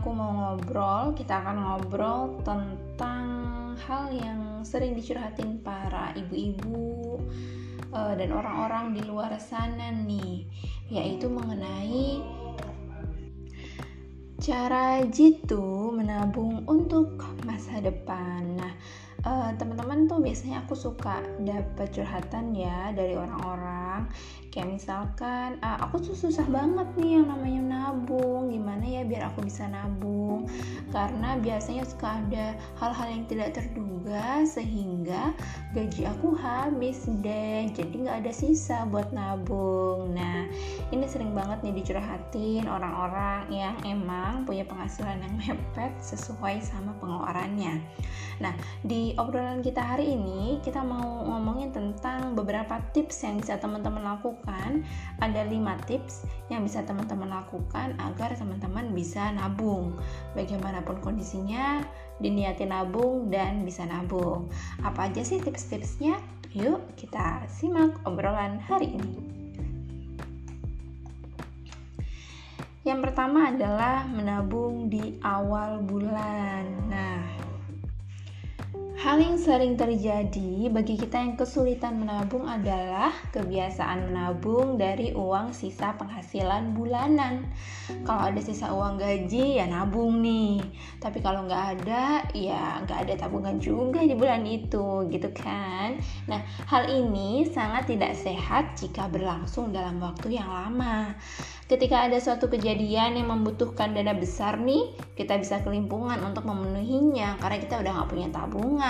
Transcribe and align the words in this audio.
aku 0.00 0.16
mau 0.16 0.32
ngobrol, 0.32 1.12
kita 1.12 1.44
akan 1.44 1.56
ngobrol 1.60 2.40
tentang 2.40 3.28
hal 3.84 4.08
yang 4.08 4.64
sering 4.64 4.96
dicurhatin 4.96 5.60
para 5.60 6.16
ibu-ibu 6.16 7.20
uh, 7.92 8.16
dan 8.16 8.32
orang-orang 8.32 8.96
di 8.96 9.04
luar 9.04 9.36
sana 9.36 9.92
nih, 9.92 10.48
yaitu 10.88 11.28
mengenai 11.28 12.24
cara 14.40 15.04
jitu 15.04 15.92
menabung 15.92 16.64
untuk 16.64 17.20
masa 17.44 17.84
depan. 17.84 18.56
Nah, 18.56 18.72
uh, 19.28 19.52
teman-teman 19.60 20.08
tuh 20.08 20.24
biasanya 20.24 20.64
aku 20.64 20.72
suka 20.72 21.20
dapat 21.44 21.92
curhatan 21.92 22.56
ya 22.56 22.88
dari 22.96 23.20
orang-orang 23.20 23.79
kayak 24.50 24.82
misalkan 24.82 25.62
uh, 25.62 25.78
aku 25.86 26.02
tuh 26.02 26.16
susah 26.18 26.42
banget 26.50 26.86
nih 26.98 27.18
yang 27.22 27.26
namanya 27.30 27.62
nabung. 27.70 28.50
Gimana 28.50 28.82
ya 28.82 29.02
biar 29.06 29.30
aku 29.30 29.46
bisa 29.46 29.66
nabung? 29.70 30.50
Karena 30.90 31.38
biasanya 31.38 31.86
suka 31.86 32.18
ada 32.18 32.58
hal-hal 32.82 33.08
yang 33.14 33.24
tidak 33.30 33.54
terduga 33.54 34.42
sehingga 34.42 35.34
gaji 35.70 36.02
aku 36.10 36.34
habis 36.34 37.06
deh. 37.22 37.70
Jadi 37.70 37.94
nggak 38.06 38.26
ada 38.26 38.32
sisa 38.34 38.86
buat 38.90 39.14
nabung. 39.14 40.10
Nah 40.14 40.50
ini 40.90 41.06
sering 41.06 41.30
banget 41.30 41.62
nih 41.62 41.74
dicurhatin 41.82 42.66
orang-orang 42.66 43.46
yang 43.54 43.76
emang 43.86 44.42
punya 44.42 44.66
penghasilan 44.66 45.22
yang 45.22 45.34
mepet 45.42 45.94
sesuai 46.02 46.58
sama 46.58 46.90
pengeluarannya. 46.98 47.78
Nah 48.42 48.54
di 48.82 49.14
obrolan 49.14 49.62
kita 49.62 49.78
hari 49.78 50.18
ini 50.18 50.58
kita 50.64 50.82
mau 50.82 51.22
ngomongin 51.22 51.70
tentang 51.70 52.34
beberapa 52.34 52.82
tips 52.90 53.22
yang 53.26 53.38
bisa 53.38 53.60
teman-teman 53.60 53.89
lakukan 53.98 54.20
lakukan 54.20 54.84
ada 55.18 55.42
lima 55.48 55.80
tips 55.88 56.28
yang 56.52 56.62
bisa 56.62 56.84
teman-teman 56.84 57.32
lakukan 57.32 57.96
agar 57.98 58.36
teman-teman 58.36 58.92
bisa 58.92 59.32
nabung. 59.32 59.96
Bagaimanapun 60.36 61.00
kondisinya 61.00 61.80
diniatin 62.20 62.68
nabung 62.68 63.32
dan 63.32 63.64
bisa 63.64 63.88
nabung. 63.88 64.52
Apa 64.84 65.08
aja 65.08 65.24
sih 65.24 65.40
tips-tipsnya? 65.40 66.20
Yuk 66.52 66.82
kita 67.00 67.46
simak 67.48 67.96
obrolan 68.04 68.58
hari 68.60 68.92
ini. 68.92 69.16
Yang 72.80 73.12
pertama 73.12 73.52
adalah 73.52 74.08
menabung 74.08 74.88
di 74.88 75.20
awal 75.20 75.84
bulan. 75.84 76.64
Nah 76.88 77.39
Hal 79.00 79.16
yang 79.16 79.40
sering 79.40 79.80
terjadi 79.80 80.68
bagi 80.68 81.00
kita 81.00 81.24
yang 81.24 81.32
kesulitan 81.32 82.04
menabung 82.04 82.44
adalah 82.44 83.08
kebiasaan 83.32 84.12
menabung 84.12 84.76
dari 84.76 85.16
uang 85.16 85.56
sisa 85.56 85.96
penghasilan 85.96 86.76
bulanan. 86.76 87.48
Kalau 88.04 88.28
ada 88.28 88.36
sisa 88.44 88.68
uang 88.68 89.00
gaji 89.00 89.56
ya 89.56 89.64
nabung 89.72 90.20
nih, 90.20 90.60
tapi 91.00 91.24
kalau 91.24 91.48
nggak 91.48 91.80
ada 91.80 92.28
ya 92.36 92.84
nggak 92.84 93.08
ada 93.08 93.14
tabungan 93.24 93.56
juga 93.56 94.04
di 94.04 94.12
bulan 94.12 94.44
itu, 94.44 95.08
gitu 95.08 95.32
kan? 95.32 95.96
Nah, 96.28 96.44
hal 96.68 96.92
ini 96.92 97.48
sangat 97.48 97.88
tidak 97.88 98.12
sehat 98.20 98.76
jika 98.76 99.08
berlangsung 99.08 99.72
dalam 99.72 99.96
waktu 99.96 100.36
yang 100.36 100.52
lama. 100.52 101.16
Ketika 101.70 102.10
ada 102.10 102.18
suatu 102.18 102.50
kejadian 102.50 103.14
yang 103.14 103.30
membutuhkan 103.30 103.94
dana 103.94 104.10
besar 104.10 104.58
nih, 104.58 104.90
kita 105.14 105.38
bisa 105.38 105.62
kelimpungan 105.62 106.18
untuk 106.26 106.42
memenuhinya 106.42 107.38
karena 107.38 107.58
kita 107.62 107.78
udah 107.78 107.92
nggak 107.94 108.10
punya 108.10 108.28
tabungan, 108.34 108.89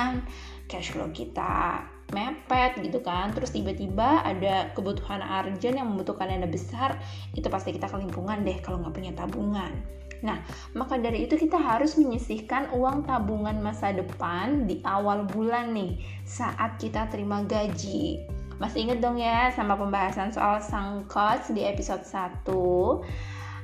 cash 0.70 0.94
flow 0.94 1.10
kita 1.10 1.82
mepet 2.14 2.78
gitu 2.82 3.00
kan. 3.02 3.30
Terus 3.34 3.54
tiba-tiba 3.54 4.22
ada 4.22 4.70
kebutuhan 4.74 5.22
urgent 5.22 5.74
yang 5.78 5.88
membutuhkan 5.90 6.30
dana 6.30 6.46
besar 6.46 6.98
itu 7.34 7.46
pasti 7.50 7.74
kita 7.74 7.90
kelimpungan 7.90 8.42
deh 8.42 8.58
kalau 8.62 8.82
nggak 8.82 8.94
punya 8.94 9.12
tabungan. 9.14 9.72
Nah 10.20 10.38
maka 10.76 11.00
dari 11.00 11.24
itu 11.24 11.34
kita 11.38 11.56
harus 11.56 11.96
menyisihkan 11.96 12.70
uang 12.76 13.08
tabungan 13.08 13.56
masa 13.58 13.94
depan 13.94 14.68
di 14.68 14.84
awal 14.84 15.24
bulan 15.24 15.72
nih 15.72 15.96
saat 16.28 16.76
kita 16.76 17.08
terima 17.08 17.42
gaji. 17.46 18.20
Masih 18.60 18.84
inget 18.84 19.00
dong 19.00 19.16
ya 19.16 19.48
sama 19.56 19.72
pembahasan 19.72 20.36
soal 20.36 20.60
sang 20.60 21.08
cost 21.08 21.48
di 21.56 21.64
episode 21.64 22.04
1? 22.04 22.44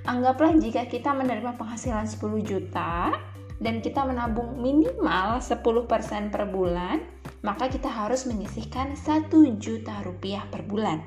Anggaplah 0.09 0.57
jika 0.57 0.89
kita 0.89 1.13
menerima 1.13 1.53
penghasilan 1.61 2.09
10 2.09 2.41
juta 2.41 3.13
dan 3.63 3.81
kita 3.81 4.05
menabung 4.05 4.61
minimal 4.61 5.41
10% 5.41 6.33
per 6.33 6.45
bulan, 6.49 7.01
maka 7.41 7.73
kita 7.73 7.89
harus 7.89 8.29
menyisihkan 8.29 8.97
1 8.97 9.33
juta 9.57 10.05
rupiah 10.05 10.45
per 10.53 10.65
bulan 10.67 11.01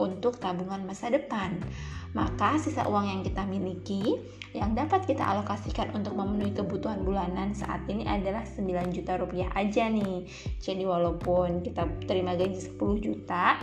untuk 0.00 0.40
tabungan 0.40 0.82
masa 0.88 1.12
depan. 1.12 1.60
Maka 2.12 2.60
sisa 2.60 2.84
uang 2.84 3.08
yang 3.08 3.20
kita 3.24 3.44
miliki 3.48 4.20
yang 4.52 4.76
dapat 4.76 5.08
kita 5.08 5.24
alokasikan 5.24 5.96
untuk 5.96 6.12
memenuhi 6.12 6.52
kebutuhan 6.52 7.00
bulanan 7.00 7.56
saat 7.56 7.88
ini 7.88 8.04
adalah 8.04 8.44
9 8.44 8.92
juta 8.92 9.16
rupiah 9.16 9.48
aja 9.56 9.88
nih. 9.88 10.28
Jadi 10.60 10.84
walaupun 10.84 11.64
kita 11.64 11.88
terima 12.04 12.36
gaji 12.36 12.60
10 12.60 12.76
juta, 13.00 13.56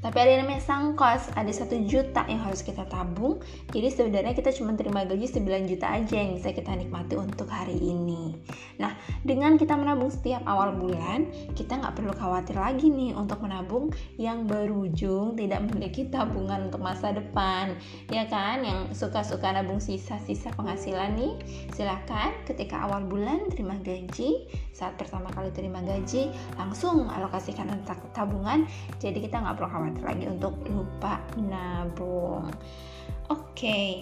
tapi 0.00 0.16
ada 0.16 0.30
yang 0.32 0.48
namanya 0.48 0.64
sangkos, 0.64 1.28
ada 1.36 1.52
satu 1.52 1.76
juta 1.84 2.24
yang 2.24 2.40
harus 2.40 2.64
kita 2.64 2.88
tabung. 2.88 3.44
Jadi 3.68 3.92
sebenarnya 3.92 4.32
kita 4.32 4.48
cuma 4.56 4.72
terima 4.72 5.04
gaji 5.04 5.28
9 5.28 5.68
juta 5.68 5.86
aja 5.92 6.16
yang 6.16 6.40
bisa 6.40 6.56
kita 6.56 6.72
nikmati 6.72 7.20
untuk 7.20 7.52
hari 7.52 7.76
ini. 7.76 8.40
Nah, 8.80 8.96
dengan 9.20 9.60
kita 9.60 9.76
menabung 9.76 10.08
setiap 10.08 10.40
awal 10.48 10.72
bulan, 10.72 11.28
kita 11.52 11.76
nggak 11.76 12.00
perlu 12.00 12.16
khawatir 12.16 12.56
lagi 12.56 12.88
nih 12.88 13.12
untuk 13.12 13.44
menabung 13.44 13.92
yang 14.16 14.48
berujung 14.48 15.36
tidak 15.36 15.68
memiliki 15.68 16.08
tabungan 16.08 16.72
untuk 16.72 16.80
masa 16.80 17.12
depan. 17.12 17.76
Ya 18.08 18.24
kan, 18.24 18.64
yang 18.64 18.88
suka-suka 18.96 19.52
nabung 19.52 19.84
sisa-sisa 19.84 20.48
penghasilan 20.56 21.12
nih, 21.12 21.36
silahkan 21.76 22.32
ketika 22.48 22.88
awal 22.88 23.04
bulan 23.04 23.52
terima 23.52 23.76
gaji, 23.84 24.48
saat 24.72 24.96
pertama 24.96 25.28
kali 25.28 25.52
terima 25.52 25.84
gaji, 25.84 26.32
langsung 26.56 27.04
alokasikan 27.12 27.68
untuk 27.68 28.00
tabungan. 28.16 28.64
Jadi 28.96 29.28
kita 29.28 29.44
nggak 29.44 29.59
perlu 29.60 29.76
khawatir 29.76 30.04
lagi 30.08 30.24
untuk 30.24 30.56
lupa 30.72 31.20
nabung. 31.36 32.48
Oke. 33.28 33.52
Okay. 33.52 33.92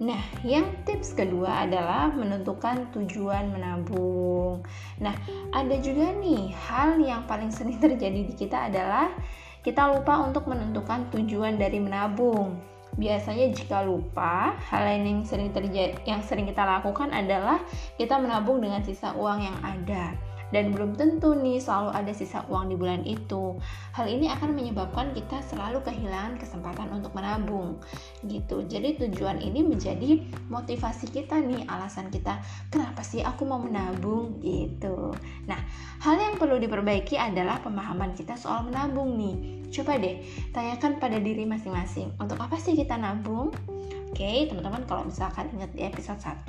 Nah, 0.00 0.18
yang 0.40 0.64
tips 0.88 1.12
kedua 1.12 1.68
adalah 1.68 2.08
menentukan 2.08 2.88
tujuan 2.96 3.52
menabung. 3.52 4.64
Nah, 4.98 5.12
ada 5.52 5.76
juga 5.76 6.08
nih 6.18 6.56
hal 6.56 6.96
yang 7.04 7.28
paling 7.28 7.52
sering 7.52 7.76
terjadi 7.84 8.24
di 8.24 8.32
kita 8.32 8.72
adalah 8.72 9.12
kita 9.60 9.92
lupa 9.92 10.24
untuk 10.24 10.48
menentukan 10.48 11.12
tujuan 11.12 11.60
dari 11.60 11.84
menabung. 11.84 12.56
Biasanya 12.96 13.52
jika 13.52 13.84
lupa, 13.84 14.56
hal 14.72 14.88
lain 14.88 15.04
yang 15.04 15.20
sering 15.28 15.52
terjadi 15.52 16.00
yang 16.08 16.24
sering 16.24 16.48
kita 16.48 16.64
lakukan 16.64 17.12
adalah 17.12 17.60
kita 18.00 18.16
menabung 18.16 18.64
dengan 18.64 18.80
sisa 18.80 19.12
uang 19.12 19.44
yang 19.44 19.58
ada 19.60 20.16
dan 20.54 20.70
belum 20.70 20.94
tentu 20.94 21.34
nih 21.34 21.58
selalu 21.58 21.90
ada 21.90 22.12
sisa 22.14 22.46
uang 22.46 22.70
di 22.70 22.78
bulan 22.78 23.02
itu. 23.02 23.58
Hal 23.90 24.06
ini 24.06 24.30
akan 24.30 24.54
menyebabkan 24.54 25.10
kita 25.10 25.42
selalu 25.42 25.82
kehilangan 25.82 26.38
kesempatan 26.38 26.94
untuk 26.94 27.10
menabung 27.10 27.82
gitu. 28.22 28.62
Jadi 28.62 29.02
tujuan 29.02 29.42
ini 29.42 29.66
menjadi 29.66 30.22
motivasi 30.46 31.10
kita 31.10 31.42
nih, 31.42 31.66
alasan 31.66 32.14
kita 32.14 32.38
kenapa 32.70 33.02
sih 33.02 33.26
aku 33.26 33.42
mau 33.42 33.58
menabung 33.58 34.38
gitu. 34.38 35.10
Nah, 35.50 35.58
hal 36.06 36.14
yang 36.22 36.38
perlu 36.38 36.62
diperbaiki 36.62 37.18
adalah 37.18 37.58
pemahaman 37.58 38.14
kita 38.14 38.38
soal 38.38 38.70
menabung 38.70 39.18
nih. 39.18 39.66
Coba 39.74 39.98
deh 39.98 40.22
tanyakan 40.54 41.02
pada 41.02 41.18
diri 41.18 41.42
masing-masing, 41.42 42.14
untuk 42.22 42.38
apa 42.38 42.54
sih 42.62 42.78
kita 42.78 42.94
nabung? 42.94 43.73
Oke, 44.14 44.46
teman-teman 44.46 44.86
kalau 44.86 45.10
misalkan 45.10 45.50
ingat 45.58 45.74
di 45.74 45.82
episode 45.82 46.22
1 46.22 46.46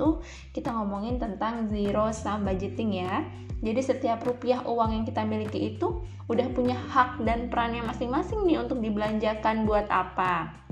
kita 0.54 0.70
ngomongin 0.70 1.18
tentang 1.18 1.66
zero 1.66 2.14
sum 2.14 2.46
budgeting 2.46 3.02
ya. 3.02 3.26
Jadi 3.58 3.82
setiap 3.82 4.22
rupiah 4.22 4.62
uang 4.62 4.94
yang 4.94 5.02
kita 5.02 5.26
miliki 5.26 5.74
itu 5.74 5.98
udah 6.30 6.46
punya 6.54 6.78
hak 6.78 7.26
dan 7.26 7.50
perannya 7.50 7.82
masing-masing 7.82 8.46
nih 8.46 8.62
untuk 8.62 8.78
dibelanjakan 8.78 9.66
buat 9.66 9.90
apa. 9.90 10.65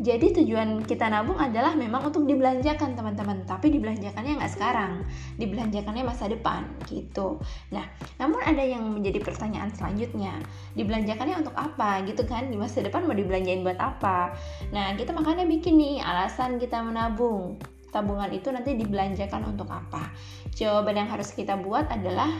Jadi 0.00 0.32
tujuan 0.40 0.86
kita 0.88 1.12
nabung 1.12 1.36
adalah 1.36 1.76
memang 1.76 2.08
untuk 2.08 2.24
dibelanjakan 2.24 2.96
teman-teman, 2.96 3.44
tapi 3.44 3.68
dibelanjakannya 3.68 4.40
nggak 4.40 4.52
sekarang, 4.52 5.04
dibelanjakannya 5.36 6.04
masa 6.06 6.32
depan 6.32 6.64
gitu. 6.88 7.36
Nah, 7.74 7.84
namun 8.16 8.40
ada 8.40 8.64
yang 8.64 8.88
menjadi 8.88 9.20
pertanyaan 9.20 9.68
selanjutnya, 9.74 10.40
dibelanjakannya 10.72 11.44
untuk 11.44 11.56
apa 11.58 12.00
gitu 12.08 12.24
kan? 12.24 12.48
Di 12.48 12.56
masa 12.56 12.80
depan 12.80 13.04
mau 13.04 13.12
dibelanjain 13.12 13.60
buat 13.60 13.76
apa? 13.76 14.32
Nah, 14.72 14.96
kita 14.96 15.12
makanya 15.12 15.44
bikin 15.44 15.76
nih 15.76 16.00
alasan 16.00 16.56
kita 16.56 16.80
menabung. 16.80 17.60
Tabungan 17.92 18.32
itu 18.32 18.48
nanti 18.48 18.72
dibelanjakan 18.72 19.52
untuk 19.52 19.68
apa? 19.68 20.08
Jawaban 20.56 21.04
yang 21.04 21.10
harus 21.12 21.36
kita 21.36 21.60
buat 21.60 21.92
adalah 21.92 22.32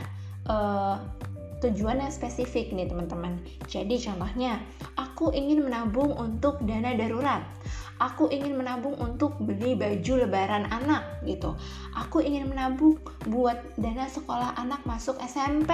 uh, 0.48 0.96
tujuan 1.62 2.02
yang 2.02 2.10
spesifik 2.10 2.74
nih 2.74 2.90
teman-teman. 2.90 3.38
Jadi 3.70 3.96
contohnya, 4.02 4.58
aku 4.98 5.30
ingin 5.30 5.62
menabung 5.62 6.10
untuk 6.18 6.58
dana 6.66 6.92
darurat. 6.98 7.46
Aku 8.02 8.26
ingin 8.34 8.58
menabung 8.58 8.98
untuk 8.98 9.38
beli 9.38 9.78
baju 9.78 10.26
lebaran 10.26 10.66
anak 10.66 11.22
gitu. 11.22 11.54
Aku 11.94 12.18
ingin 12.18 12.50
menabung 12.50 12.98
buat 13.30 13.62
dana 13.78 14.10
sekolah 14.10 14.58
anak 14.58 14.82
masuk 14.82 15.14
SMP 15.22 15.70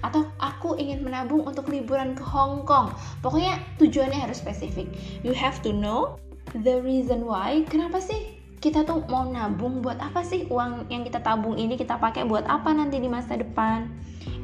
atau 0.00 0.24
aku 0.40 0.80
ingin 0.80 1.04
menabung 1.04 1.44
untuk 1.44 1.68
liburan 1.68 2.16
ke 2.16 2.24
Hong 2.24 2.64
Kong. 2.64 2.96
Pokoknya 3.20 3.60
tujuannya 3.76 4.16
harus 4.16 4.40
spesifik. 4.40 4.88
You 5.20 5.36
have 5.36 5.60
to 5.60 5.76
know 5.76 6.16
the 6.56 6.80
reason 6.80 7.28
why. 7.28 7.68
Kenapa 7.68 8.00
sih 8.00 8.38
kita 8.58 8.82
tuh 8.82 9.06
mau 9.06 9.28
nabung 9.28 9.84
buat 9.84 10.02
apa 10.02 10.24
sih 10.26 10.50
uang 10.50 10.90
yang 10.90 11.06
kita 11.06 11.22
tabung 11.22 11.54
ini 11.54 11.78
kita 11.78 11.94
pakai 12.00 12.26
buat 12.26 12.42
apa 12.48 12.74
nanti 12.74 12.98
di 12.98 13.06
masa 13.06 13.38
depan 13.38 13.86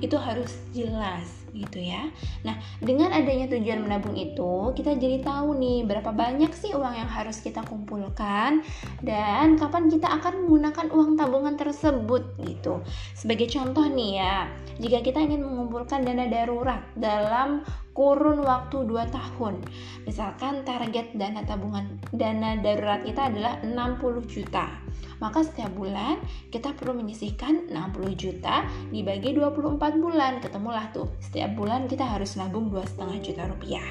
itu 0.04 0.16
harus 0.20 0.52
jelas 0.76 1.44
gitu 1.54 1.78
ya. 1.78 2.10
Nah, 2.42 2.58
dengan 2.82 3.14
adanya 3.14 3.46
tujuan 3.46 3.86
menabung 3.86 4.18
itu, 4.18 4.74
kita 4.74 4.98
jadi 4.98 5.22
tahu 5.22 5.54
nih 5.54 5.86
berapa 5.86 6.10
banyak 6.10 6.50
sih 6.50 6.74
uang 6.74 6.98
yang 6.98 7.06
harus 7.06 7.38
kita 7.40 7.62
kumpulkan 7.62 8.66
dan 9.00 9.54
kapan 9.54 9.86
kita 9.86 10.10
akan 10.10 10.44
menggunakan 10.44 10.86
uang 10.90 11.10
tabungan 11.14 11.54
tersebut 11.54 12.34
gitu. 12.42 12.82
Sebagai 13.14 13.46
contoh 13.54 13.86
nih 13.86 14.18
ya, 14.18 14.50
jika 14.82 14.98
kita 15.00 15.22
ingin 15.22 15.46
mengumpulkan 15.46 16.02
dana 16.02 16.26
darurat 16.26 16.82
dalam 16.98 17.62
kurun 17.94 18.42
waktu 18.42 18.84
2 18.84 19.06
tahun. 19.08 19.62
Misalkan 20.04 20.66
target 20.66 21.14
dana 21.14 21.46
tabungan 21.46 22.02
dana 22.10 22.58
darurat 22.58 23.06
kita 23.06 23.30
adalah 23.30 23.62
60 23.62 24.26
juta. 24.26 24.82
Maka 25.22 25.46
setiap 25.46 25.70
bulan 25.78 26.18
kita 26.50 26.74
perlu 26.74 26.98
menyisihkan 26.98 27.70
60 27.70 28.18
juta 28.18 28.66
dibagi 28.90 29.32
24 29.32 29.78
bulan. 30.02 30.42
Ketemulah 30.42 30.90
tuh, 30.90 31.14
setiap 31.22 31.54
bulan 31.54 31.86
kita 31.86 32.02
harus 32.02 32.34
nabung 32.34 32.68
2,5 32.68 33.22
juta 33.22 33.46
rupiah. 33.46 33.88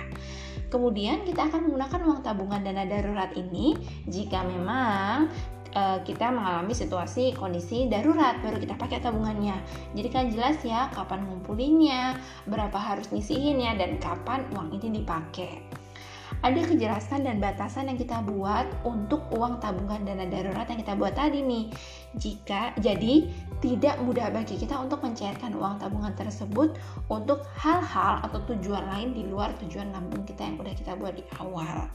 Kemudian 0.67 1.21
kita 1.21 1.53
akan 1.53 1.69
menggunakan 1.69 2.01
uang 2.01 2.21
tabungan 2.25 2.61
dana 2.65 2.83
darurat 2.89 3.29
ini 3.37 3.77
jika 4.09 4.41
memang 4.41 5.29
uh, 5.75 5.99
kita 6.05 6.29
mengalami 6.29 6.73
situasi 6.73 7.33
kondisi 7.35 7.89
darurat 7.89 8.39
baru 8.41 8.57
kita 8.61 8.77
pakai 8.77 9.01
tabungannya 9.01 9.57
jadi 9.97 10.09
kan 10.09 10.25
jelas 10.29 10.61
ya 10.61 10.89
kapan 10.93 11.25
ngumpulinnya 11.25 12.17
berapa 12.49 12.77
harus 12.77 13.09
nyisihinnya 13.11 13.77
dan 13.77 13.97
kapan 13.99 14.45
uang 14.53 14.73
ini 14.77 15.03
dipakai 15.03 15.83
ada 16.43 16.59
kejelasan 16.59 17.23
dan 17.23 17.39
batasan 17.39 17.87
yang 17.87 17.95
kita 17.95 18.19
buat 18.19 18.67
untuk 18.83 19.23
uang 19.31 19.63
tabungan 19.63 20.03
dana 20.03 20.27
darurat 20.27 20.67
yang 20.67 20.83
kita 20.83 20.93
buat 20.99 21.15
tadi 21.15 21.39
nih. 21.39 21.71
Jika 22.19 22.75
jadi 22.83 23.31
tidak 23.63 23.95
mudah 24.03 24.27
bagi 24.27 24.59
kita 24.59 24.75
untuk 24.75 24.99
mencairkan 25.07 25.55
uang 25.55 25.79
tabungan 25.79 26.11
tersebut 26.19 26.75
untuk 27.07 27.47
hal-hal 27.55 28.19
atau 28.27 28.43
tujuan 28.51 28.83
lain 28.91 29.15
di 29.15 29.23
luar 29.23 29.55
tujuan 29.63 29.95
lambung 29.95 30.27
kita 30.27 30.43
yang 30.43 30.59
udah 30.59 30.75
kita 30.75 30.91
buat 30.99 31.15
di 31.15 31.23
awal. 31.39 31.87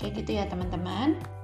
Kayak 0.00 0.24
gitu 0.24 0.30
ya 0.40 0.48
teman-teman. 0.48 1.41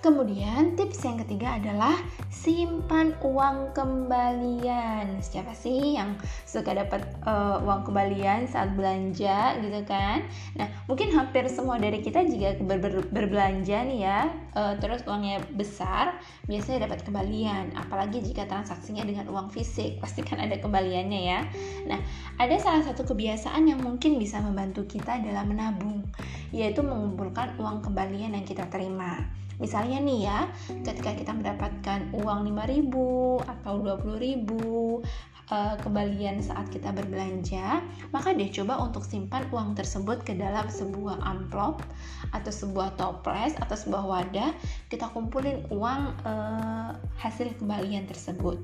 Kemudian 0.00 0.80
tips 0.80 1.04
yang 1.04 1.20
ketiga 1.20 1.60
adalah 1.60 1.92
simpan 2.32 3.12
uang 3.20 3.76
kembalian. 3.76 5.20
Siapa 5.20 5.52
sih 5.52 6.00
yang 6.00 6.16
suka 6.48 6.72
dapat 6.72 7.04
uh, 7.28 7.60
uang 7.60 7.84
kembalian 7.84 8.48
saat 8.48 8.72
belanja 8.72 9.60
gitu 9.60 9.84
kan? 9.84 10.24
Nah, 10.56 10.72
mungkin 10.88 11.12
hampir 11.12 11.44
semua 11.52 11.76
dari 11.76 12.00
kita 12.00 12.24
jika 12.24 12.56
ber 12.64 12.80
ber 12.80 13.04
berbelanja 13.12 13.84
nih 13.84 14.00
ya, 14.08 14.32
uh, 14.56 14.72
terus 14.80 15.04
uangnya 15.04 15.44
besar, 15.52 16.16
biasanya 16.48 16.88
dapat 16.88 17.04
kembalian. 17.04 17.76
Apalagi 17.76 18.24
jika 18.24 18.48
transaksinya 18.48 19.04
dengan 19.04 19.28
uang 19.28 19.52
fisik, 19.52 19.96
pasti 20.02 20.24
kan 20.24 20.40
ada 20.40 20.56
kembaliannya 20.56 21.20
ya. 21.28 21.44
Nah, 21.84 22.00
ada 22.40 22.56
salah 22.56 22.80
satu 22.88 23.04
kebiasaan 23.04 23.68
yang 23.68 23.84
mungkin 23.84 24.16
bisa 24.16 24.40
membantu 24.40 24.88
kita 24.88 25.20
dalam 25.20 25.52
menabung, 25.52 26.08
yaitu 26.56 26.80
mengumpulkan 26.80 27.52
uang 27.60 27.84
kembalian 27.84 28.32
yang 28.32 28.48
kita 28.48 28.64
terima. 28.72 29.40
Misalnya 29.60 30.00
nih 30.00 30.18
ya, 30.24 30.48
ketika 30.82 31.12
kita 31.12 31.36
mendapatkan 31.36 32.16
uang 32.16 32.48
5000 32.48 33.44
atau 33.44 33.74
20000 33.84 34.48
uh, 35.52 35.76
kembalian 35.82 36.40
saat 36.40 36.70
kita 36.72 36.94
berbelanja, 36.94 37.84
maka 38.14 38.32
deh 38.32 38.48
coba 38.48 38.80
untuk 38.80 39.04
simpan 39.04 39.44
uang 39.52 39.76
tersebut 39.76 40.22
ke 40.24 40.32
dalam 40.38 40.64
sebuah 40.70 41.20
amplop 41.20 41.84
atau 42.32 42.48
sebuah 42.48 42.96
toples 42.96 43.52
atau 43.60 43.76
sebuah 43.76 44.04
wadah, 44.06 44.50
kita 44.88 45.10
kumpulin 45.12 45.66
uang 45.68 46.16
uh, 46.24 46.96
hasil 47.20 47.52
kembalian 47.60 48.08
tersebut. 48.08 48.56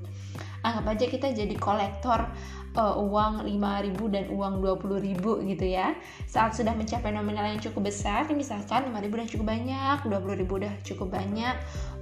Anggap 0.64 0.98
aja 0.98 1.06
kita 1.06 1.28
jadi 1.30 1.54
kolektor 1.60 2.26
uh, 2.76 2.96
uang 3.00 3.48
5000 3.48 4.14
dan 4.14 4.24
uang 4.30 4.54
20000 4.60 5.50
gitu 5.56 5.66
ya. 5.66 5.96
Saat 6.28 6.54
sudah 6.54 6.76
mencapai 6.76 7.10
nominal 7.10 7.48
yang 7.48 7.58
cukup 7.58 7.88
besar 7.88 8.28
misalkan 8.30 8.92
5000 8.92 9.08
udah 9.08 9.28
cukup 9.32 9.46
banyak 9.48 9.96
20000 10.04 10.46
udah 10.46 10.74
cukup 10.84 11.08
banyak 11.10 11.56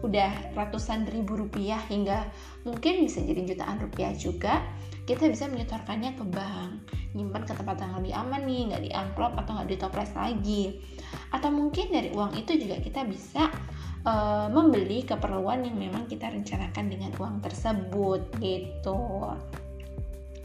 udah 0.04 0.30
ratusan 0.52 1.08
ribu 1.08 1.40
rupiah 1.40 1.80
hingga 1.88 2.28
mungkin 2.68 3.08
bisa 3.08 3.24
jadi 3.24 3.40
jutaan 3.48 3.80
rupiah 3.80 4.12
juga 4.12 4.60
kita 5.04 5.28
bisa 5.28 5.48
menyetorkannya 5.48 6.16
ke 6.16 6.24
bank. 6.28 6.72
Nyimpan 7.14 7.42
ke 7.44 7.52
tempat 7.54 7.76
yang 7.78 7.92
lebih 8.00 8.12
aman 8.16 8.42
nih 8.48 8.60
nggak 8.72 8.82
di 8.82 8.90
amplop 8.90 9.32
atau 9.36 9.52
nggak 9.56 9.68
di 9.68 9.76
toples 9.76 10.12
lagi. 10.16 10.64
Atau 11.30 11.52
mungkin 11.52 11.92
dari 11.92 12.10
uang 12.10 12.34
itu 12.40 12.56
juga 12.56 12.80
kita 12.80 13.04
bisa 13.04 13.52
uh, 14.08 14.48
membeli 14.48 15.04
keperluan 15.04 15.64
yang 15.64 15.76
memang 15.76 16.08
kita 16.08 16.32
rencanakan 16.32 16.84
dengan 16.88 17.12
uang 17.20 17.44
tersebut 17.44 18.32
gitu 18.40 18.96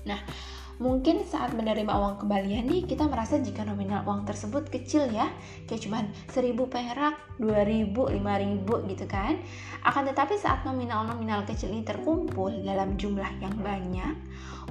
Nah, 0.08 0.20
mungkin 0.80 1.28
saat 1.28 1.52
menerima 1.52 1.92
uang 1.92 2.24
kembalian 2.24 2.64
nih 2.72 2.88
kita 2.88 3.04
merasa 3.12 3.36
jika 3.36 3.68
nominal 3.68 4.08
uang 4.08 4.24
tersebut 4.24 4.72
kecil 4.72 5.12
ya 5.12 5.28
kayak 5.68 5.84
cuman 5.84 6.08
1000 6.32 6.56
perak 6.72 7.16
2000 7.36 7.92
5000 7.92 8.92
gitu 8.96 9.06
kan. 9.08 9.36
Akan 9.84 10.08
tetapi 10.08 10.40
saat 10.40 10.64
nominal-nominal 10.64 11.44
kecil 11.44 11.76
ini 11.76 11.84
terkumpul 11.84 12.52
dalam 12.64 12.96
jumlah 12.96 13.28
yang 13.44 13.56
banyak 13.60 14.16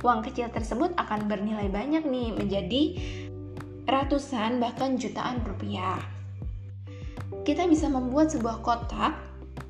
uang 0.01 0.25
kecil 0.25 0.49
tersebut 0.49 0.95
akan 0.97 1.27
bernilai 1.27 1.69
banyak 1.69 2.07
nih 2.07 2.33
menjadi 2.33 2.83
ratusan 3.89 4.61
bahkan 4.61 4.97
jutaan 4.97 5.45
rupiah. 5.45 6.01
Kita 7.45 7.65
bisa 7.65 7.89
membuat 7.89 8.33
sebuah 8.33 8.61
kotak 8.61 9.17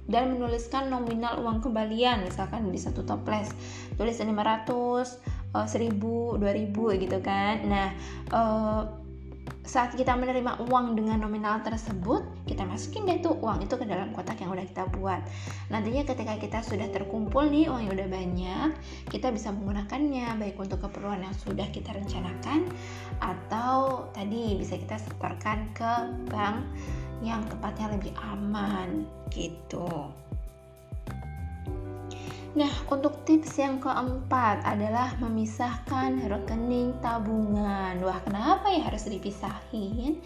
dan 0.09 0.35
menuliskan 0.35 0.89
nominal 0.89 1.39
uang 1.45 1.61
kembalian 1.61 2.25
misalkan 2.25 2.73
di 2.73 2.81
satu 2.81 3.05
toples 3.05 3.53
tulis 4.01 4.17
500 4.17 5.38
uh, 5.55 5.67
dua 6.41 6.53
ribu 6.53 6.91
gitu 6.97 7.19
kan 7.23 7.63
nah 7.69 7.89
uh, 8.33 8.83
saat 9.69 9.93
kita 9.93 10.17
menerima 10.17 10.65
uang 10.65 10.97
dengan 10.97 11.21
nominal 11.21 11.61
tersebut, 11.61 12.25
kita 12.49 12.65
masukin 12.65 13.05
deh 13.05 13.21
tuh 13.21 13.37
uang 13.37 13.69
itu 13.69 13.77
ke 13.77 13.85
dalam 13.85 14.17
kotak 14.17 14.41
yang 14.41 14.49
udah 14.49 14.65
kita 14.65 14.89
buat. 14.97 15.21
Nantinya 15.69 16.09
ketika 16.09 16.41
kita 16.41 16.59
sudah 16.65 16.89
terkumpul 16.89 17.45
nih 17.53 17.69
uang 17.69 17.85
yang 17.85 17.93
udah 17.93 18.09
banyak, 18.09 18.69
kita 19.13 19.29
bisa 19.29 19.53
menggunakannya 19.53 20.41
baik 20.41 20.57
untuk 20.57 20.81
keperluan 20.81 21.21
yang 21.21 21.37
sudah 21.37 21.69
kita 21.69 21.93
rencanakan 21.93 22.65
atau 23.21 24.09
tadi 24.17 24.57
bisa 24.57 24.81
kita 24.81 24.97
setorkan 24.97 25.69
ke 25.77 25.93
bank 26.33 26.65
yang 27.21 27.45
tepatnya 27.53 27.93
lebih 27.93 28.17
aman 28.25 29.05
gitu. 29.29 30.09
Nah, 32.57 32.73
untuk 32.89 33.29
tips 33.29 33.61
yang 33.61 33.77
keempat 33.77 34.65
adalah 34.65 35.13
memisahkan 35.21 36.33
rekening 36.33 36.97
tabungan. 37.05 38.01
Wah, 38.01 38.25
kenapa 38.25 38.73
ya 38.73 38.89
harus 38.89 39.05
dipisahin? 39.05 40.25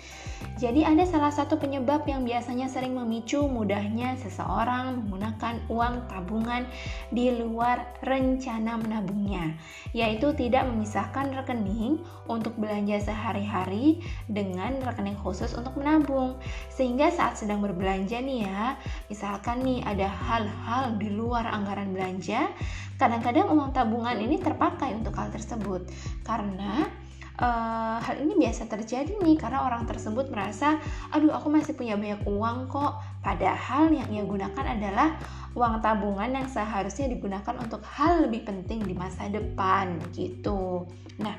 Jadi, 0.55 0.87
ada 0.87 1.03
salah 1.03 1.35
satu 1.35 1.59
penyebab 1.59 2.07
yang 2.07 2.23
biasanya 2.23 2.71
sering 2.71 2.95
memicu 2.95 3.43
mudahnya 3.43 4.15
seseorang 4.23 5.03
menggunakan 5.03 5.67
uang 5.67 5.95
tabungan 6.07 6.63
di 7.11 7.35
luar 7.35 7.91
rencana 8.07 8.79
menabungnya, 8.79 9.59
yaitu 9.91 10.31
tidak 10.39 10.63
memisahkan 10.71 11.35
rekening 11.35 12.07
untuk 12.31 12.55
belanja 12.55 13.03
sehari-hari 13.03 13.99
dengan 14.31 14.79
rekening 14.87 15.19
khusus 15.19 15.59
untuk 15.59 15.75
menabung. 15.75 16.39
Sehingga 16.71 17.11
saat 17.11 17.35
sedang 17.35 17.59
berbelanja 17.67 18.23
nih 18.23 18.47
ya, 18.47 18.79
misalkan 19.13 19.61
nih 19.61 19.85
ada 19.85 20.09
hal-hal 20.09 20.97
di 20.97 21.13
luar 21.13 21.45
anggaran 21.53 21.93
belanja 21.93 22.49
kadang-kadang 22.97 23.53
uang 23.53 23.77
tabungan 23.77 24.17
ini 24.17 24.41
terpakai 24.41 24.97
untuk 24.97 25.13
hal 25.21 25.29
tersebut 25.29 25.85
karena 26.25 26.89
uh, 27.37 27.99
hal 28.01 28.17
ini 28.21 28.37
biasa 28.41 28.71
terjadi 28.71 29.17
nih 29.21 29.37
karena 29.37 29.65
orang 29.65 29.89
tersebut 29.89 30.29
merasa, 30.29 30.79
aduh 31.11 31.33
aku 31.33 31.49
masih 31.49 31.75
punya 31.75 31.99
banyak 31.99 32.23
uang 32.29 32.69
kok. 32.69 33.01
Padahal 33.23 33.91
yang 33.91 34.11
ia 34.11 34.25
gunakan 34.27 34.65
adalah 34.67 35.19
uang 35.55 35.79
tabungan 35.79 36.31
yang 36.33 36.49
seharusnya 36.51 37.11
digunakan 37.11 37.55
untuk 37.59 37.83
hal 37.87 38.27
lebih 38.27 38.47
penting 38.47 38.83
di 38.83 38.95
masa 38.95 39.31
depan 39.31 39.99
gitu. 40.15 40.87
Nah, 41.23 41.39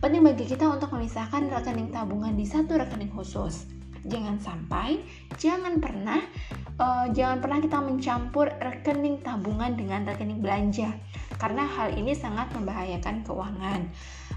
penting 0.00 0.24
bagi 0.24 0.44
kita 0.44 0.68
untuk 0.68 0.92
memisahkan 0.92 1.48
rekening 1.48 1.94
tabungan 1.94 2.34
di 2.36 2.44
satu 2.44 2.76
rekening 2.76 3.12
khusus 3.12 3.81
jangan 4.02 4.36
sampai 4.38 4.98
jangan 5.38 5.78
pernah 5.78 6.18
uh, 6.78 7.06
jangan 7.10 7.38
pernah 7.38 7.58
kita 7.62 7.78
mencampur 7.78 8.50
rekening 8.58 9.20
tabungan 9.22 9.74
dengan 9.74 10.06
rekening 10.06 10.40
belanja. 10.42 10.90
Karena 11.38 11.66
hal 11.66 11.98
ini 11.98 12.14
sangat 12.14 12.54
membahayakan 12.54 13.26
keuangan. 13.26 13.90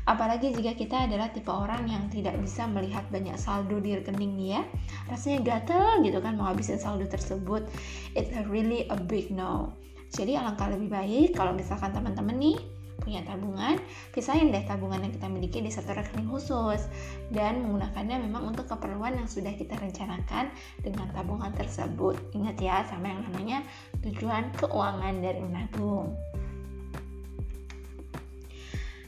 Apalagi 0.06 0.54
jika 0.54 0.78
kita 0.78 1.10
adalah 1.10 1.34
tipe 1.34 1.50
orang 1.50 1.90
yang 1.90 2.06
tidak 2.14 2.38
bisa 2.38 2.70
melihat 2.70 3.06
banyak 3.10 3.34
saldo 3.38 3.82
di 3.82 3.98
rekening 3.98 4.38
ya. 4.38 4.62
Rasanya 5.10 5.42
gatel 5.42 6.06
gitu 6.06 6.22
kan 6.22 6.38
mau 6.38 6.50
habisin 6.50 6.78
saldo 6.78 7.06
tersebut. 7.10 7.66
It's 8.14 8.34
really 8.50 8.86
a 8.90 8.98
big 8.98 9.34
no. 9.34 9.74
Jadi 10.14 10.38
alangkah 10.38 10.70
lebih 10.70 10.94
baik 10.94 11.34
kalau 11.34 11.58
misalkan 11.58 11.92
teman-teman 11.92 12.38
nih 12.38 12.58
punya 13.02 13.22
tabungan, 13.28 13.76
pisahin 14.16 14.54
deh 14.54 14.64
tabungan 14.64 15.04
yang 15.04 15.14
kita 15.14 15.28
miliki 15.28 15.60
di 15.60 15.72
satu 15.72 15.92
rekening 15.92 16.30
khusus 16.32 16.88
dan 17.34 17.66
menggunakannya 17.66 18.24
memang 18.30 18.56
untuk 18.56 18.70
keperluan 18.72 19.20
yang 19.20 19.28
sudah 19.28 19.52
kita 19.56 19.76
rencanakan 19.76 20.54
dengan 20.80 21.08
tabungan 21.12 21.52
tersebut. 21.58 22.16
Ingat 22.32 22.56
ya 22.62 22.86
sama 22.88 23.12
yang 23.12 23.22
namanya 23.28 23.60
tujuan 24.06 24.54
keuangan 24.56 25.20
dari 25.20 25.42
menabung. 25.44 26.16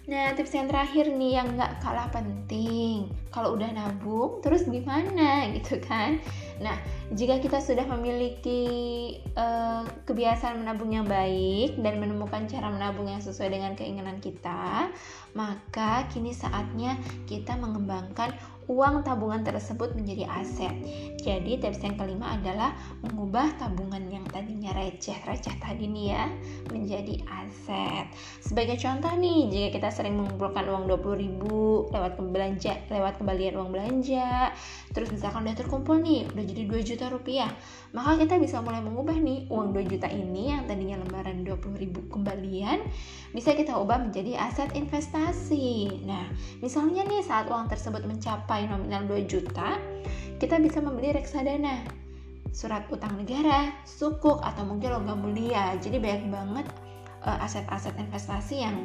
Nah, 0.08 0.32
tips 0.40 0.56
yang 0.56 0.72
terakhir 0.72 1.12
nih 1.12 1.36
yang 1.36 1.60
nggak 1.60 1.84
kalah 1.84 2.08
penting. 2.08 3.12
Kalau 3.28 3.60
udah 3.60 3.68
nabung, 3.76 4.40
terus 4.40 4.64
gimana 4.64 5.44
gitu 5.60 5.84
kan? 5.84 6.24
Nah, 6.64 6.80
jika 7.12 7.44
kita 7.44 7.60
sudah 7.60 7.84
memiliki 7.84 8.64
uh, 9.36 9.84
kebiasaan 10.08 10.64
menabung 10.64 10.96
yang 10.96 11.04
baik 11.04 11.76
dan 11.84 12.00
menemukan 12.00 12.48
cara 12.48 12.72
menabung 12.72 13.12
yang 13.12 13.20
sesuai 13.20 13.52
dengan 13.52 13.76
keinginan 13.76 14.24
kita, 14.24 14.88
maka 15.36 16.08
kini 16.08 16.32
saatnya 16.32 16.96
kita 17.28 17.60
mengembangkan 17.60 18.32
uang 18.68 19.04
tabungan 19.08 19.44
tersebut 19.44 19.96
menjadi 19.96 20.28
aset. 20.28 20.76
Jadi 21.24 21.60
tips 21.60 21.84
yang 21.84 21.96
kelima 21.96 22.36
adalah 22.36 22.76
mengubah 23.04 23.56
tabungan 23.60 24.04
yang 24.08 24.24
tadinya 24.28 24.72
receh-receh 24.76 25.60
tadi 25.60 25.88
nih 25.88 26.06
ya 26.16 26.24
menjadi 26.72 27.16
aset. 27.28 28.12
Sebagai 28.44 28.80
contoh 28.80 29.12
nih, 29.16 29.52
jika 29.52 29.68
kita 29.80 29.90
sering 29.92 30.20
mengumpulkan 30.20 30.68
uang 30.68 30.88
20.000 30.88 31.96
lewat 31.96 32.12
belanja, 32.20 32.74
lewat 32.92 33.14
kembalian 33.20 33.56
uang 33.60 33.72
belanja, 33.72 34.52
terus 34.92 35.12
misalkan 35.12 35.48
udah 35.48 35.58
terkumpul 35.58 36.00
nih, 36.00 36.28
udah 36.32 36.44
jadi 36.44 36.64
2 36.68 36.84
juta 36.84 37.06
rupiah, 37.12 37.52
maka 37.96 38.20
kita 38.20 38.36
bisa 38.40 38.60
mulai 38.60 38.84
mengubah 38.84 39.16
nih 39.16 39.48
uang 39.48 39.72
2 39.76 39.92
juta 39.92 40.08
ini 40.12 40.52
yang 40.52 40.68
tadinya 40.68 41.00
lembaran 41.00 41.44
20.000 41.44 42.12
kembalian 42.12 42.84
bisa 43.32 43.54
kita 43.54 43.76
ubah 43.76 44.00
menjadi 44.00 44.40
aset 44.40 44.72
investasi. 44.76 46.04
Nah, 46.08 46.32
misalnya 46.64 47.04
nih 47.06 47.22
saat 47.24 47.52
uang 47.52 47.68
tersebut 47.68 48.04
mencapai 48.08 48.57
mencapai 48.58 48.74
nominal 48.74 49.06
2 49.06 49.30
juta, 49.30 49.78
kita 50.42 50.58
bisa 50.58 50.82
membeli 50.82 51.14
reksadana, 51.14 51.86
surat 52.50 52.90
utang 52.90 53.22
negara, 53.22 53.70
sukuk, 53.86 54.42
atau 54.42 54.66
mungkin 54.66 54.98
logam 54.98 55.22
mulia. 55.22 55.78
Jadi 55.78 56.02
banyak 56.02 56.26
banget 56.34 56.66
aset-aset 57.28 57.96
uh, 57.96 58.04
investasi 58.04 58.64
yang 58.64 58.76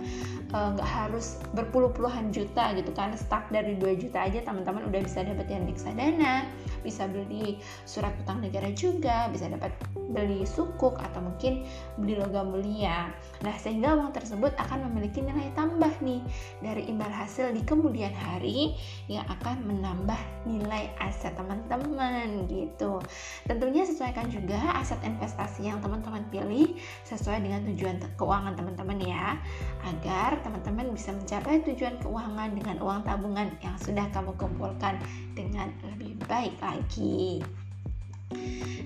eh, 0.50 0.68
nggak 0.74 0.88
uh, 0.88 0.94
harus 1.06 1.38
berpuluh-puluhan 1.54 2.34
juta 2.34 2.74
gitu 2.74 2.90
kan 2.92 3.14
start 3.14 3.46
dari 3.54 3.78
2 3.78 4.02
juta 4.02 4.26
aja 4.26 4.42
teman-teman 4.42 4.88
udah 4.90 5.00
bisa 5.02 5.22
dapetin 5.22 5.64
reksadana 5.68 6.46
bisa 6.82 7.06
beli 7.06 7.62
surat 7.86 8.10
utang 8.18 8.42
negara 8.42 8.68
juga 8.74 9.30
bisa 9.30 9.46
dapat 9.46 9.70
beli 10.12 10.44
sukuk 10.44 11.00
atau 11.00 11.24
mungkin 11.24 11.64
beli 11.96 12.20
logam 12.20 12.52
mulia. 12.52 13.08
Nah, 13.40 13.54
sehingga 13.56 13.96
uang 13.96 14.12
tersebut 14.12 14.52
akan 14.60 14.92
memiliki 14.92 15.24
nilai 15.24 15.48
tambah 15.56 15.90
nih 16.04 16.20
dari 16.60 16.86
imbal 16.86 17.08
hasil 17.08 17.50
di 17.56 17.64
kemudian 17.64 18.12
hari 18.12 18.76
yang 19.08 19.24
akan 19.26 19.64
menambah 19.64 20.20
nilai 20.44 20.92
aset 21.00 21.32
teman-teman 21.34 22.44
gitu. 22.46 23.00
Tentunya 23.48 23.88
sesuaikan 23.88 24.28
juga 24.28 24.60
aset 24.76 25.00
investasi 25.02 25.66
yang 25.66 25.80
teman-teman 25.80 26.22
pilih 26.28 26.76
sesuai 27.08 27.40
dengan 27.40 27.64
tujuan 27.72 27.96
keuangan 28.32 28.56
teman-teman 28.56 28.96
ya, 29.04 29.36
agar 29.84 30.40
teman-teman 30.40 30.88
bisa 30.96 31.12
mencapai 31.12 31.60
tujuan 31.68 32.00
keuangan 32.00 32.56
dengan 32.56 32.80
uang 32.80 33.04
tabungan 33.04 33.52
yang 33.60 33.76
sudah 33.76 34.08
kamu 34.08 34.32
kumpulkan 34.40 34.96
dengan 35.36 35.68
lebih 35.84 36.16
baik 36.24 36.56
lagi. 36.64 37.44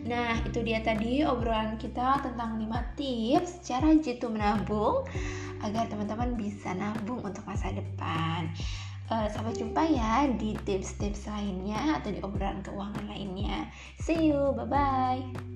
Nah, 0.02 0.42
itu 0.42 0.66
dia 0.66 0.82
tadi 0.82 1.22
obrolan 1.22 1.78
kita 1.78 2.26
tentang 2.26 2.58
5 2.58 2.98
tips 2.98 3.62
cara 3.62 3.94
jitu 4.02 4.26
menabung 4.26 5.06
agar 5.62 5.86
teman-teman 5.86 6.34
bisa 6.34 6.74
nabung 6.74 7.22
untuk 7.22 7.46
masa 7.46 7.70
depan. 7.70 8.50
Uh, 9.06 9.30
sampai 9.30 9.54
jumpa 9.54 9.86
ya 9.86 10.26
di 10.26 10.58
tips-tips 10.66 11.30
lainnya 11.30 12.02
atau 12.02 12.10
di 12.10 12.18
obrolan 12.18 12.66
keuangan 12.66 13.06
lainnya. 13.06 13.70
See 14.02 14.34
you, 14.34 14.50
bye-bye. 14.58 15.55